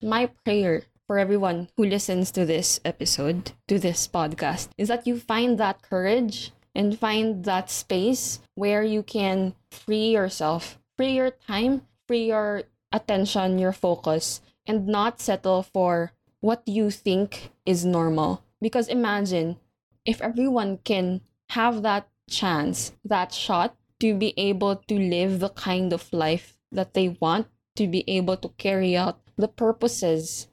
My 0.03 0.27
prayer 0.45 0.85
for 1.07 1.19
everyone 1.19 1.69
who 1.77 1.85
listens 1.85 2.31
to 2.33 2.47
this 2.47 2.81
episode, 2.85 3.53
to 3.69 3.79
this 3.79 4.07
podcast, 4.07 4.69
is 4.79 4.89
that 4.89 5.07
you 5.07 5.19
find 5.19 5.59
that 5.59 5.83
courage 5.83 6.53
and 6.75 6.99
find 6.99 7.45
that 7.45 7.71
space 7.71 8.41
where 8.55 8.83
you 8.83 9.03
can 9.03 9.55
free 9.71 10.11
yourself, 10.11 10.79
free 10.97 11.13
your 11.13 11.31
time 11.31 11.83
free 12.11 12.27
your 12.27 12.65
attention, 12.91 13.57
your 13.57 13.71
focus, 13.71 14.43
and 14.67 14.85
not 14.85 15.21
settle 15.21 15.63
for 15.63 16.11
what 16.41 16.61
you 16.67 16.91
think 16.91 17.53
is 17.65 17.85
normal. 17.85 18.43
Because 18.61 18.89
imagine 18.89 19.63
if 20.05 20.21
everyone 20.21 20.83
can 20.83 21.21
have 21.51 21.83
that 21.83 22.09
chance, 22.31 22.93
that 23.05 23.35
shot 23.35 23.77
to 24.01 24.15
be 24.15 24.33
able 24.39 24.77
to 24.77 24.95
live 24.95 25.41
the 25.41 25.51
kind 25.51 25.93
of 25.93 26.11
life 26.13 26.57
that 26.73 26.95
they 26.95 27.09
want, 27.21 27.49
to 27.77 27.87
be 27.87 28.05
able 28.09 28.37
to 28.39 28.49
carry 28.57 28.97
out 28.97 29.21
the 29.37 29.49
purposes 29.49 30.49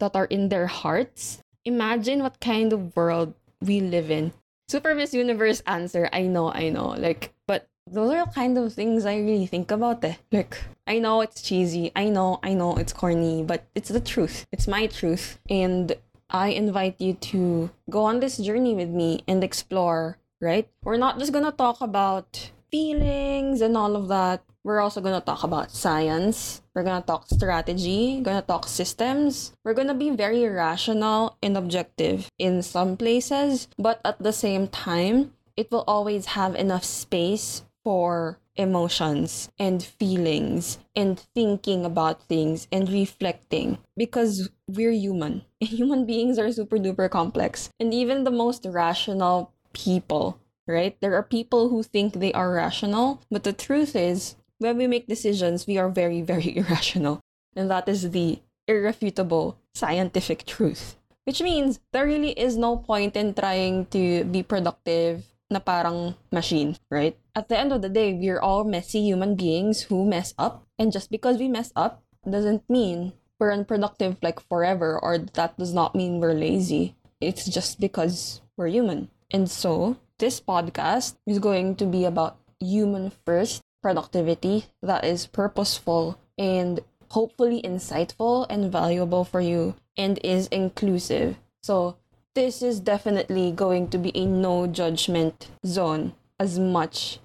that 0.00 0.16
are 0.16 0.26
in 0.26 0.48
their 0.48 0.66
hearts. 0.66 1.42
Imagine 1.64 2.22
what 2.22 2.40
kind 2.40 2.72
of 2.72 2.94
world 2.96 3.34
we 3.60 3.80
live 3.80 4.10
in. 4.10 4.32
Super 4.68 4.94
Miss 4.94 5.12
Universe 5.12 5.62
answer, 5.66 6.08
I 6.12 6.22
know, 6.22 6.52
I 6.52 6.68
know. 6.68 6.88
Like, 6.90 7.32
but 7.46 7.68
those 7.86 8.12
are 8.12 8.24
the 8.24 8.32
kind 8.32 8.56
of 8.56 8.72
things 8.72 9.04
I 9.04 9.16
really 9.16 9.46
think 9.46 9.70
about 9.70 10.04
eh. 10.04 10.14
Like, 10.30 10.58
I 10.86 10.98
know 10.98 11.20
it's 11.20 11.42
cheesy. 11.42 11.92
I 11.96 12.08
know, 12.08 12.38
I 12.42 12.54
know 12.54 12.76
it's 12.76 12.92
corny, 12.92 13.42
but 13.42 13.64
it's 13.74 13.88
the 13.88 14.00
truth. 14.00 14.46
It's 14.52 14.68
my 14.68 14.86
truth. 14.86 15.38
And 15.48 15.96
I 16.30 16.48
invite 16.48 17.00
you 17.00 17.14
to 17.34 17.70
go 17.90 18.04
on 18.04 18.20
this 18.20 18.38
journey 18.38 18.74
with 18.74 18.88
me 18.88 19.24
and 19.26 19.42
explore, 19.42 20.18
right? 20.40 20.68
We're 20.82 20.96
not 20.96 21.18
just 21.18 21.32
gonna 21.32 21.52
talk 21.52 21.80
about 21.80 22.50
feelings 22.70 23.60
and 23.60 23.76
all 23.76 23.96
of 23.96 24.08
that. 24.08 24.42
We're 24.64 24.80
also 24.80 25.00
gonna 25.00 25.20
talk 25.20 25.44
about 25.44 25.70
science. 25.70 26.62
We're 26.74 26.84
gonna 26.84 27.04
talk 27.04 27.28
strategy, 27.28 28.20
gonna 28.20 28.42
talk 28.42 28.68
systems. 28.68 29.52
We're 29.64 29.74
gonna 29.74 29.94
be 29.94 30.10
very 30.10 30.46
rational 30.48 31.36
and 31.42 31.56
objective 31.56 32.28
in 32.38 32.62
some 32.62 32.96
places, 32.96 33.68
but 33.78 34.00
at 34.04 34.22
the 34.22 34.32
same 34.32 34.68
time, 34.68 35.32
it 35.56 35.70
will 35.70 35.84
always 35.86 36.36
have 36.36 36.54
enough 36.54 36.84
space 36.84 37.62
for 37.84 38.38
emotions 38.56 39.48
and 39.58 39.82
feelings 39.82 40.78
and 40.94 41.18
thinking 41.34 41.84
about 41.84 42.28
things 42.28 42.68
and 42.70 42.90
reflecting 42.90 43.78
because 43.96 44.50
we're 44.68 44.92
human. 44.92 45.42
Human 45.60 46.04
beings 46.04 46.38
are 46.38 46.52
super 46.52 46.76
duper 46.76 47.08
complex. 47.08 47.70
And 47.80 47.94
even 47.94 48.24
the 48.24 48.30
most 48.30 48.66
rational 48.68 49.52
people, 49.72 50.40
right? 50.66 50.96
There 51.00 51.14
are 51.14 51.22
people 51.22 51.68
who 51.68 51.82
think 51.82 52.14
they 52.14 52.32
are 52.32 52.52
rational, 52.52 53.22
but 53.30 53.44
the 53.44 53.52
truth 53.52 53.94
is, 53.94 54.36
when 54.58 54.76
we 54.76 54.86
make 54.86 55.06
decisions, 55.06 55.66
we 55.66 55.78
are 55.78 55.88
very, 55.88 56.22
very 56.32 56.56
irrational. 56.56 57.20
And 57.56 57.70
that 57.70 57.88
is 57.88 58.10
the 58.10 58.40
irrefutable 58.68 59.58
scientific 59.74 60.46
truth. 60.46 60.96
Which 61.24 61.42
means 61.42 61.80
there 61.92 62.06
really 62.06 62.32
is 62.32 62.56
no 62.56 62.76
point 62.76 63.16
in 63.16 63.34
trying 63.34 63.86
to 63.86 64.24
be 64.24 64.42
productive 64.42 65.24
na 65.50 65.58
parang 65.58 66.14
machine, 66.32 66.78
right? 66.90 67.18
At 67.34 67.48
the 67.48 67.58
end 67.58 67.72
of 67.72 67.82
the 67.82 67.90
day, 67.90 68.14
we're 68.14 68.40
all 68.40 68.64
messy 68.64 69.02
human 69.02 69.34
beings 69.34 69.90
who 69.90 70.06
mess 70.06 70.32
up. 70.38 70.64
And 70.78 70.92
just 70.92 71.10
because 71.10 71.38
we 71.38 71.48
mess 71.48 71.72
up 71.76 72.02
doesn't 72.28 72.68
mean 72.70 73.12
we're 73.38 73.52
unproductive 73.52 74.16
like 74.22 74.38
forever 74.48 74.98
or 74.98 75.18
that 75.18 75.58
does 75.58 75.74
not 75.74 75.94
mean 75.94 76.20
we're 76.20 76.34
lazy. 76.34 76.94
It's 77.20 77.44
just 77.46 77.80
because 77.80 78.40
we're 78.56 78.68
human. 78.68 79.10
And 79.30 79.50
so, 79.50 79.96
this 80.18 80.40
podcast 80.40 81.16
is 81.26 81.38
going 81.38 81.76
to 81.76 81.86
be 81.86 82.04
about 82.04 82.38
human 82.58 83.10
first 83.24 83.62
productivity 83.82 84.66
that 84.82 85.04
is 85.04 85.26
purposeful 85.26 86.18
and 86.36 86.80
hopefully 87.10 87.62
insightful 87.62 88.46
and 88.50 88.70
valuable 88.70 89.24
for 89.24 89.40
you 89.40 89.74
and 89.96 90.18
is 90.22 90.46
inclusive. 90.48 91.36
So, 91.62 91.96
this 92.34 92.62
is 92.62 92.80
definitely 92.80 93.50
going 93.50 93.88
to 93.90 93.98
be 93.98 94.12
a 94.14 94.24
no 94.24 94.66
judgment 94.66 95.48
zone 95.66 96.14
as 96.38 96.58
much. 96.58 97.18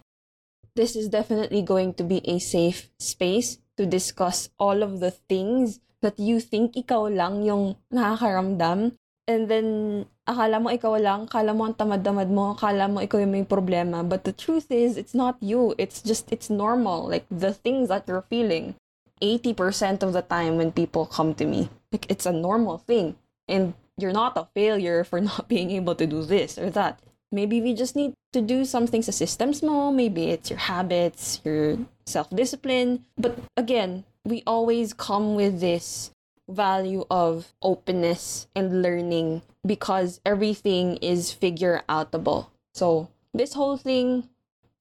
This 0.76 0.96
is 0.96 1.10
definitely 1.10 1.62
going 1.62 1.94
to 1.96 2.04
be 2.04 2.22
a 2.28 2.40
safe 2.40 2.90
space 3.00 3.60
to 3.78 3.86
discuss 3.86 4.50
all 4.60 4.84
of 4.84 5.00
the 5.00 5.12
things 5.12 5.80
that 6.02 6.20
you 6.20 6.40
think 6.40 6.76
ikaw 6.76 7.08
lang 7.08 7.44
yung 7.46 7.78
nakakaramdam. 7.94 8.98
And 9.28 9.50
then, 9.50 10.06
akala 10.26 10.58
mo 10.58 10.74
ikaw 10.74 10.98
lang, 10.98 11.30
akala 11.30 11.54
mo 11.54 11.70
ang 11.70 11.78
tamad-tamad 11.78 12.30
mo, 12.30 12.58
akala 12.58 12.90
mo 12.90 13.00
ikaw 13.00 13.22
yung 13.22 13.34
may 13.34 13.46
problema. 13.46 14.02
But 14.02 14.26
the 14.26 14.34
truth 14.34 14.74
is, 14.74 14.98
it's 14.98 15.14
not 15.14 15.38
you. 15.40 15.78
It's 15.78 16.02
just, 16.02 16.34
it's 16.34 16.50
normal. 16.50 17.08
Like, 17.08 17.26
the 17.30 17.54
things 17.54 17.90
that 17.90 18.10
you're 18.10 18.26
feeling. 18.26 18.76
80% 19.22 20.04
of 20.04 20.12
the 20.12 20.22
time 20.22 20.58
when 20.58 20.76
people 20.76 21.06
come 21.06 21.34
to 21.40 21.46
me, 21.46 21.70
like, 21.92 22.06
it's 22.10 22.26
a 22.26 22.34
normal 22.34 22.80
thing. 22.80 23.16
And 23.48 23.74
you're 23.98 24.12
not 24.12 24.36
a 24.36 24.50
failure 24.54 25.04
for 25.04 25.22
not 25.30 25.48
being 25.48 25.72
able 25.72 25.96
to 25.96 26.06
do 26.06 26.26
this 26.26 26.58
or 26.58 26.70
that. 26.72 27.00
Maybe 27.32 27.62
we 27.62 27.74
just 27.74 27.96
need 27.96 28.14
to 28.34 28.42
do 28.42 28.66
something 28.66 29.02
sa 29.02 29.12
systems 29.12 29.64
mo. 29.64 29.92
Maybe 29.92 30.30
it's 30.32 30.50
your 30.50 30.60
habits, 30.60 31.42
your 31.44 31.80
self-discipline. 32.06 33.06
But 33.18 33.40
again, 33.58 34.06
we 34.24 34.44
always 34.48 34.94
come 34.94 35.36
with 35.36 35.60
this 35.60 36.12
value 36.48 37.04
of 37.10 37.52
openness 37.62 38.48
and 38.56 38.82
learning 38.82 39.42
because 39.66 40.22
everything 40.26 40.98
is 40.98 41.32
figure 41.32 41.82
outable. 41.90 42.48
So 42.74 43.10
this 43.34 43.54
whole 43.54 43.78
thing, 43.78 44.30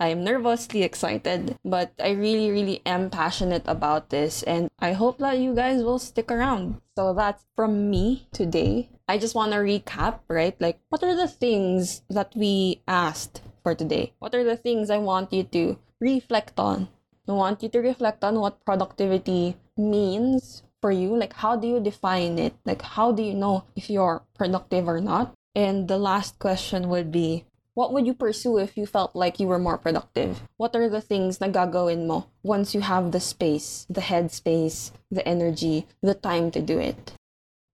I'm 0.01 0.25
nervously 0.25 0.83
excited, 0.83 1.57
but 1.65 1.93
I 2.03 2.11
really, 2.11 2.51
really 2.51 2.83
am 2.85 3.11
passionate 3.11 3.63
about 3.67 4.11
this, 4.11 4.43
and 4.43 4.69
I 4.79 4.93
hope 4.93 5.19
that 5.19 5.39
you 5.39 5.55
guys 5.55 5.83
will 5.83 5.99
stick 5.99 6.31
around. 6.31 6.81
So 6.97 7.15
that's 7.15 7.47
from 7.57 7.91
me 7.91 8.27
today. 8.33 8.91
I 9.09 9.19
just 9.19 9.35
want 9.35 9.53
to 9.53 9.59
recap, 9.59 10.21
right? 10.29 10.59
Like, 10.61 10.81
what 10.89 11.03
are 11.03 11.15
the 11.15 11.29
things 11.29 12.03
that 12.11 12.35
we 12.35 12.83
asked 12.89 13.43
for 13.63 13.75
today? 13.75 14.15
What 14.19 14.35
are 14.35 14.45
the 14.45 14.57
things 14.57 14.91
I 14.91 14.99
want 14.99 15.33
you 15.33 15.45
to 15.45 15.79
reflect 16.01 16.59
on? 16.59 16.89
I 17.29 17.33
want 17.33 17.63
you 17.63 17.69
to 17.71 17.79
reflect 17.79 18.25
on 18.25 18.41
what 18.41 18.65
productivity 18.65 19.57
means 19.77 20.63
for 20.85 20.93
you. 20.93 21.17
Like, 21.17 21.33
how 21.33 21.57
do 21.57 21.65
you 21.67 21.81
define 21.81 22.37
it? 22.39 22.53
Like, 22.69 22.83
how 22.83 23.09
do 23.11 23.23
you 23.23 23.33
know 23.33 23.65
if 23.75 23.89
you're 23.89 24.21
productive 24.37 24.87
or 24.87 25.01
not? 25.01 25.33
And 25.57 25.89
the 25.89 25.97
last 25.97 26.39
question 26.39 26.91
would 26.91 27.11
be, 27.11 27.47
what 27.73 27.95
would 27.95 28.05
you 28.05 28.13
pursue 28.13 28.59
if 28.59 28.77
you 28.77 28.85
felt 28.85 29.17
like 29.17 29.41
you 29.41 29.49
were 29.49 29.59
more 29.59 29.79
productive? 29.79 30.43
What 30.59 30.77
are 30.77 30.91
the 30.91 31.01
things 31.01 31.41
na 31.41 31.49
gagawin 31.49 32.05
mo 32.07 32.29
once 32.43 32.75
you 32.75 32.83
have 32.83 33.17
the 33.17 33.21
space, 33.25 33.87
the 33.89 34.03
headspace, 34.05 34.93
the 35.11 35.27
energy, 35.27 35.89
the 36.03 36.13
time 36.13 36.51
to 36.51 36.61
do 36.61 36.79
it? 36.79 37.17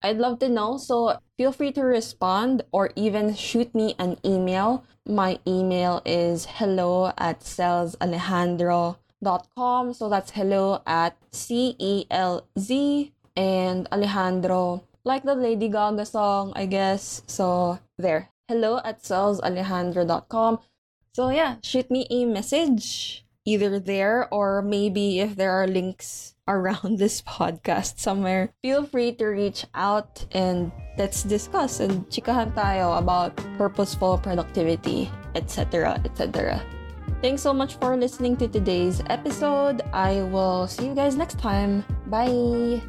I'd 0.06 0.22
love 0.22 0.38
to 0.38 0.48
know, 0.48 0.78
so 0.78 1.18
feel 1.36 1.50
free 1.50 1.72
to 1.72 1.82
respond 1.82 2.62
or 2.70 2.94
even 2.94 3.34
shoot 3.34 3.74
me 3.74 3.96
an 3.98 4.22
email. 4.24 4.84
My 5.02 5.40
email 5.42 6.00
is 6.06 6.46
hello 6.62 7.10
at 7.18 7.42
celzalejandro.com. 9.22 9.94
So 9.94 10.08
that's 10.08 10.30
hello 10.30 10.82
at 10.86 11.16
C 11.32 11.76
E 11.78 12.06
L 12.10 12.46
Z 12.58 13.12
and 13.36 13.88
Alejandro, 13.92 14.84
like 15.04 15.24
the 15.24 15.34
Lady 15.34 15.68
Gaga 15.68 16.06
song, 16.06 16.52
I 16.56 16.66
guess. 16.66 17.22
So 17.26 17.78
there, 17.98 18.30
hello 18.48 18.80
at 18.84 19.02
celzalejandro.com. 19.02 20.58
So 21.12 21.30
yeah, 21.30 21.56
shoot 21.62 21.90
me 21.90 22.06
a 22.10 22.24
message 22.24 23.24
either 23.46 23.80
there 23.80 24.32
or 24.32 24.62
maybe 24.62 25.20
if 25.20 25.34
there 25.36 25.50
are 25.50 25.66
links 25.66 26.34
around 26.48 26.98
this 26.98 27.22
podcast 27.22 27.98
somewhere, 27.98 28.50
feel 28.62 28.84
free 28.84 29.12
to 29.12 29.26
reach 29.26 29.64
out 29.74 30.26
and 30.32 30.72
let's 30.98 31.22
discuss 31.22 31.80
and 31.80 32.06
chikahan 32.10 32.52
tayo 32.54 32.98
about 32.98 33.36
purposeful 33.56 34.18
productivity, 34.18 35.10
etc., 35.34 36.00
etc. 36.04 36.60
Thanks 37.20 37.42
so 37.42 37.52
much 37.52 37.76
for 37.76 37.96
listening 37.96 38.36
to 38.38 38.48
today's 38.48 39.02
episode. 39.12 39.82
I 39.92 40.22
will 40.32 40.66
see 40.66 40.88
you 40.88 40.94
guys 40.94 41.16
next 41.16 41.38
time. 41.38 41.84
Bye. 42.06 42.80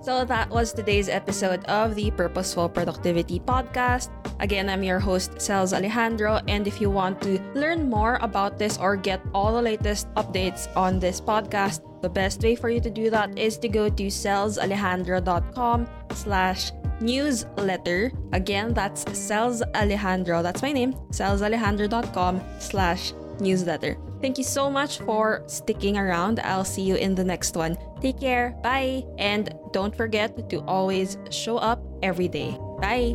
So 0.00 0.24
that 0.24 0.48
was 0.50 0.72
today's 0.72 1.08
episode 1.08 1.64
of 1.64 1.96
the 1.96 2.12
Purposeful 2.12 2.68
Productivity 2.68 3.40
Podcast. 3.40 4.14
Again, 4.38 4.70
I'm 4.70 4.84
your 4.84 5.00
host, 5.00 5.42
Celz 5.42 5.74
Alejandro, 5.74 6.38
and 6.46 6.68
if 6.68 6.80
you 6.80 6.88
want 6.88 7.20
to 7.22 7.42
learn 7.58 7.90
more 7.90 8.22
about 8.22 8.58
this 8.58 8.78
or 8.78 8.94
get 8.94 9.20
all 9.34 9.52
the 9.52 9.62
latest 9.62 10.06
updates 10.14 10.70
on 10.76 11.00
this 11.00 11.20
podcast, 11.20 11.82
the 12.02 12.08
best 12.08 12.40
way 12.42 12.54
for 12.54 12.70
you 12.70 12.78
to 12.78 12.90
do 12.90 13.10
that 13.10 13.36
is 13.36 13.58
to 13.58 13.68
go 13.68 13.88
to 13.88 14.06
celzalejandro.com 14.06 15.88
slash 16.14 16.70
newsletter. 17.00 18.12
Again, 18.32 18.74
that's 18.74 19.04
Celz 19.04 19.62
Alejandro. 19.74 20.42
That's 20.42 20.62
my 20.62 20.72
name, 20.72 20.94
celzalejandro.com 21.10 22.40
slash 22.58 23.12
newsletter. 23.40 23.96
Thank 24.20 24.38
you 24.38 24.44
so 24.44 24.70
much 24.70 24.98
for 25.00 25.42
sticking 25.46 25.98
around. 25.98 26.40
I'll 26.40 26.64
see 26.64 26.82
you 26.82 26.96
in 26.96 27.14
the 27.14 27.24
next 27.24 27.54
one. 27.54 27.76
Take 28.00 28.20
care. 28.20 28.58
Bye. 28.62 29.04
And 29.18 29.54
don't 29.72 29.94
forget 29.94 30.48
to 30.50 30.60
always 30.64 31.18
show 31.30 31.58
up 31.58 31.82
every 32.02 32.28
day. 32.28 32.58
Bye. 32.80 33.14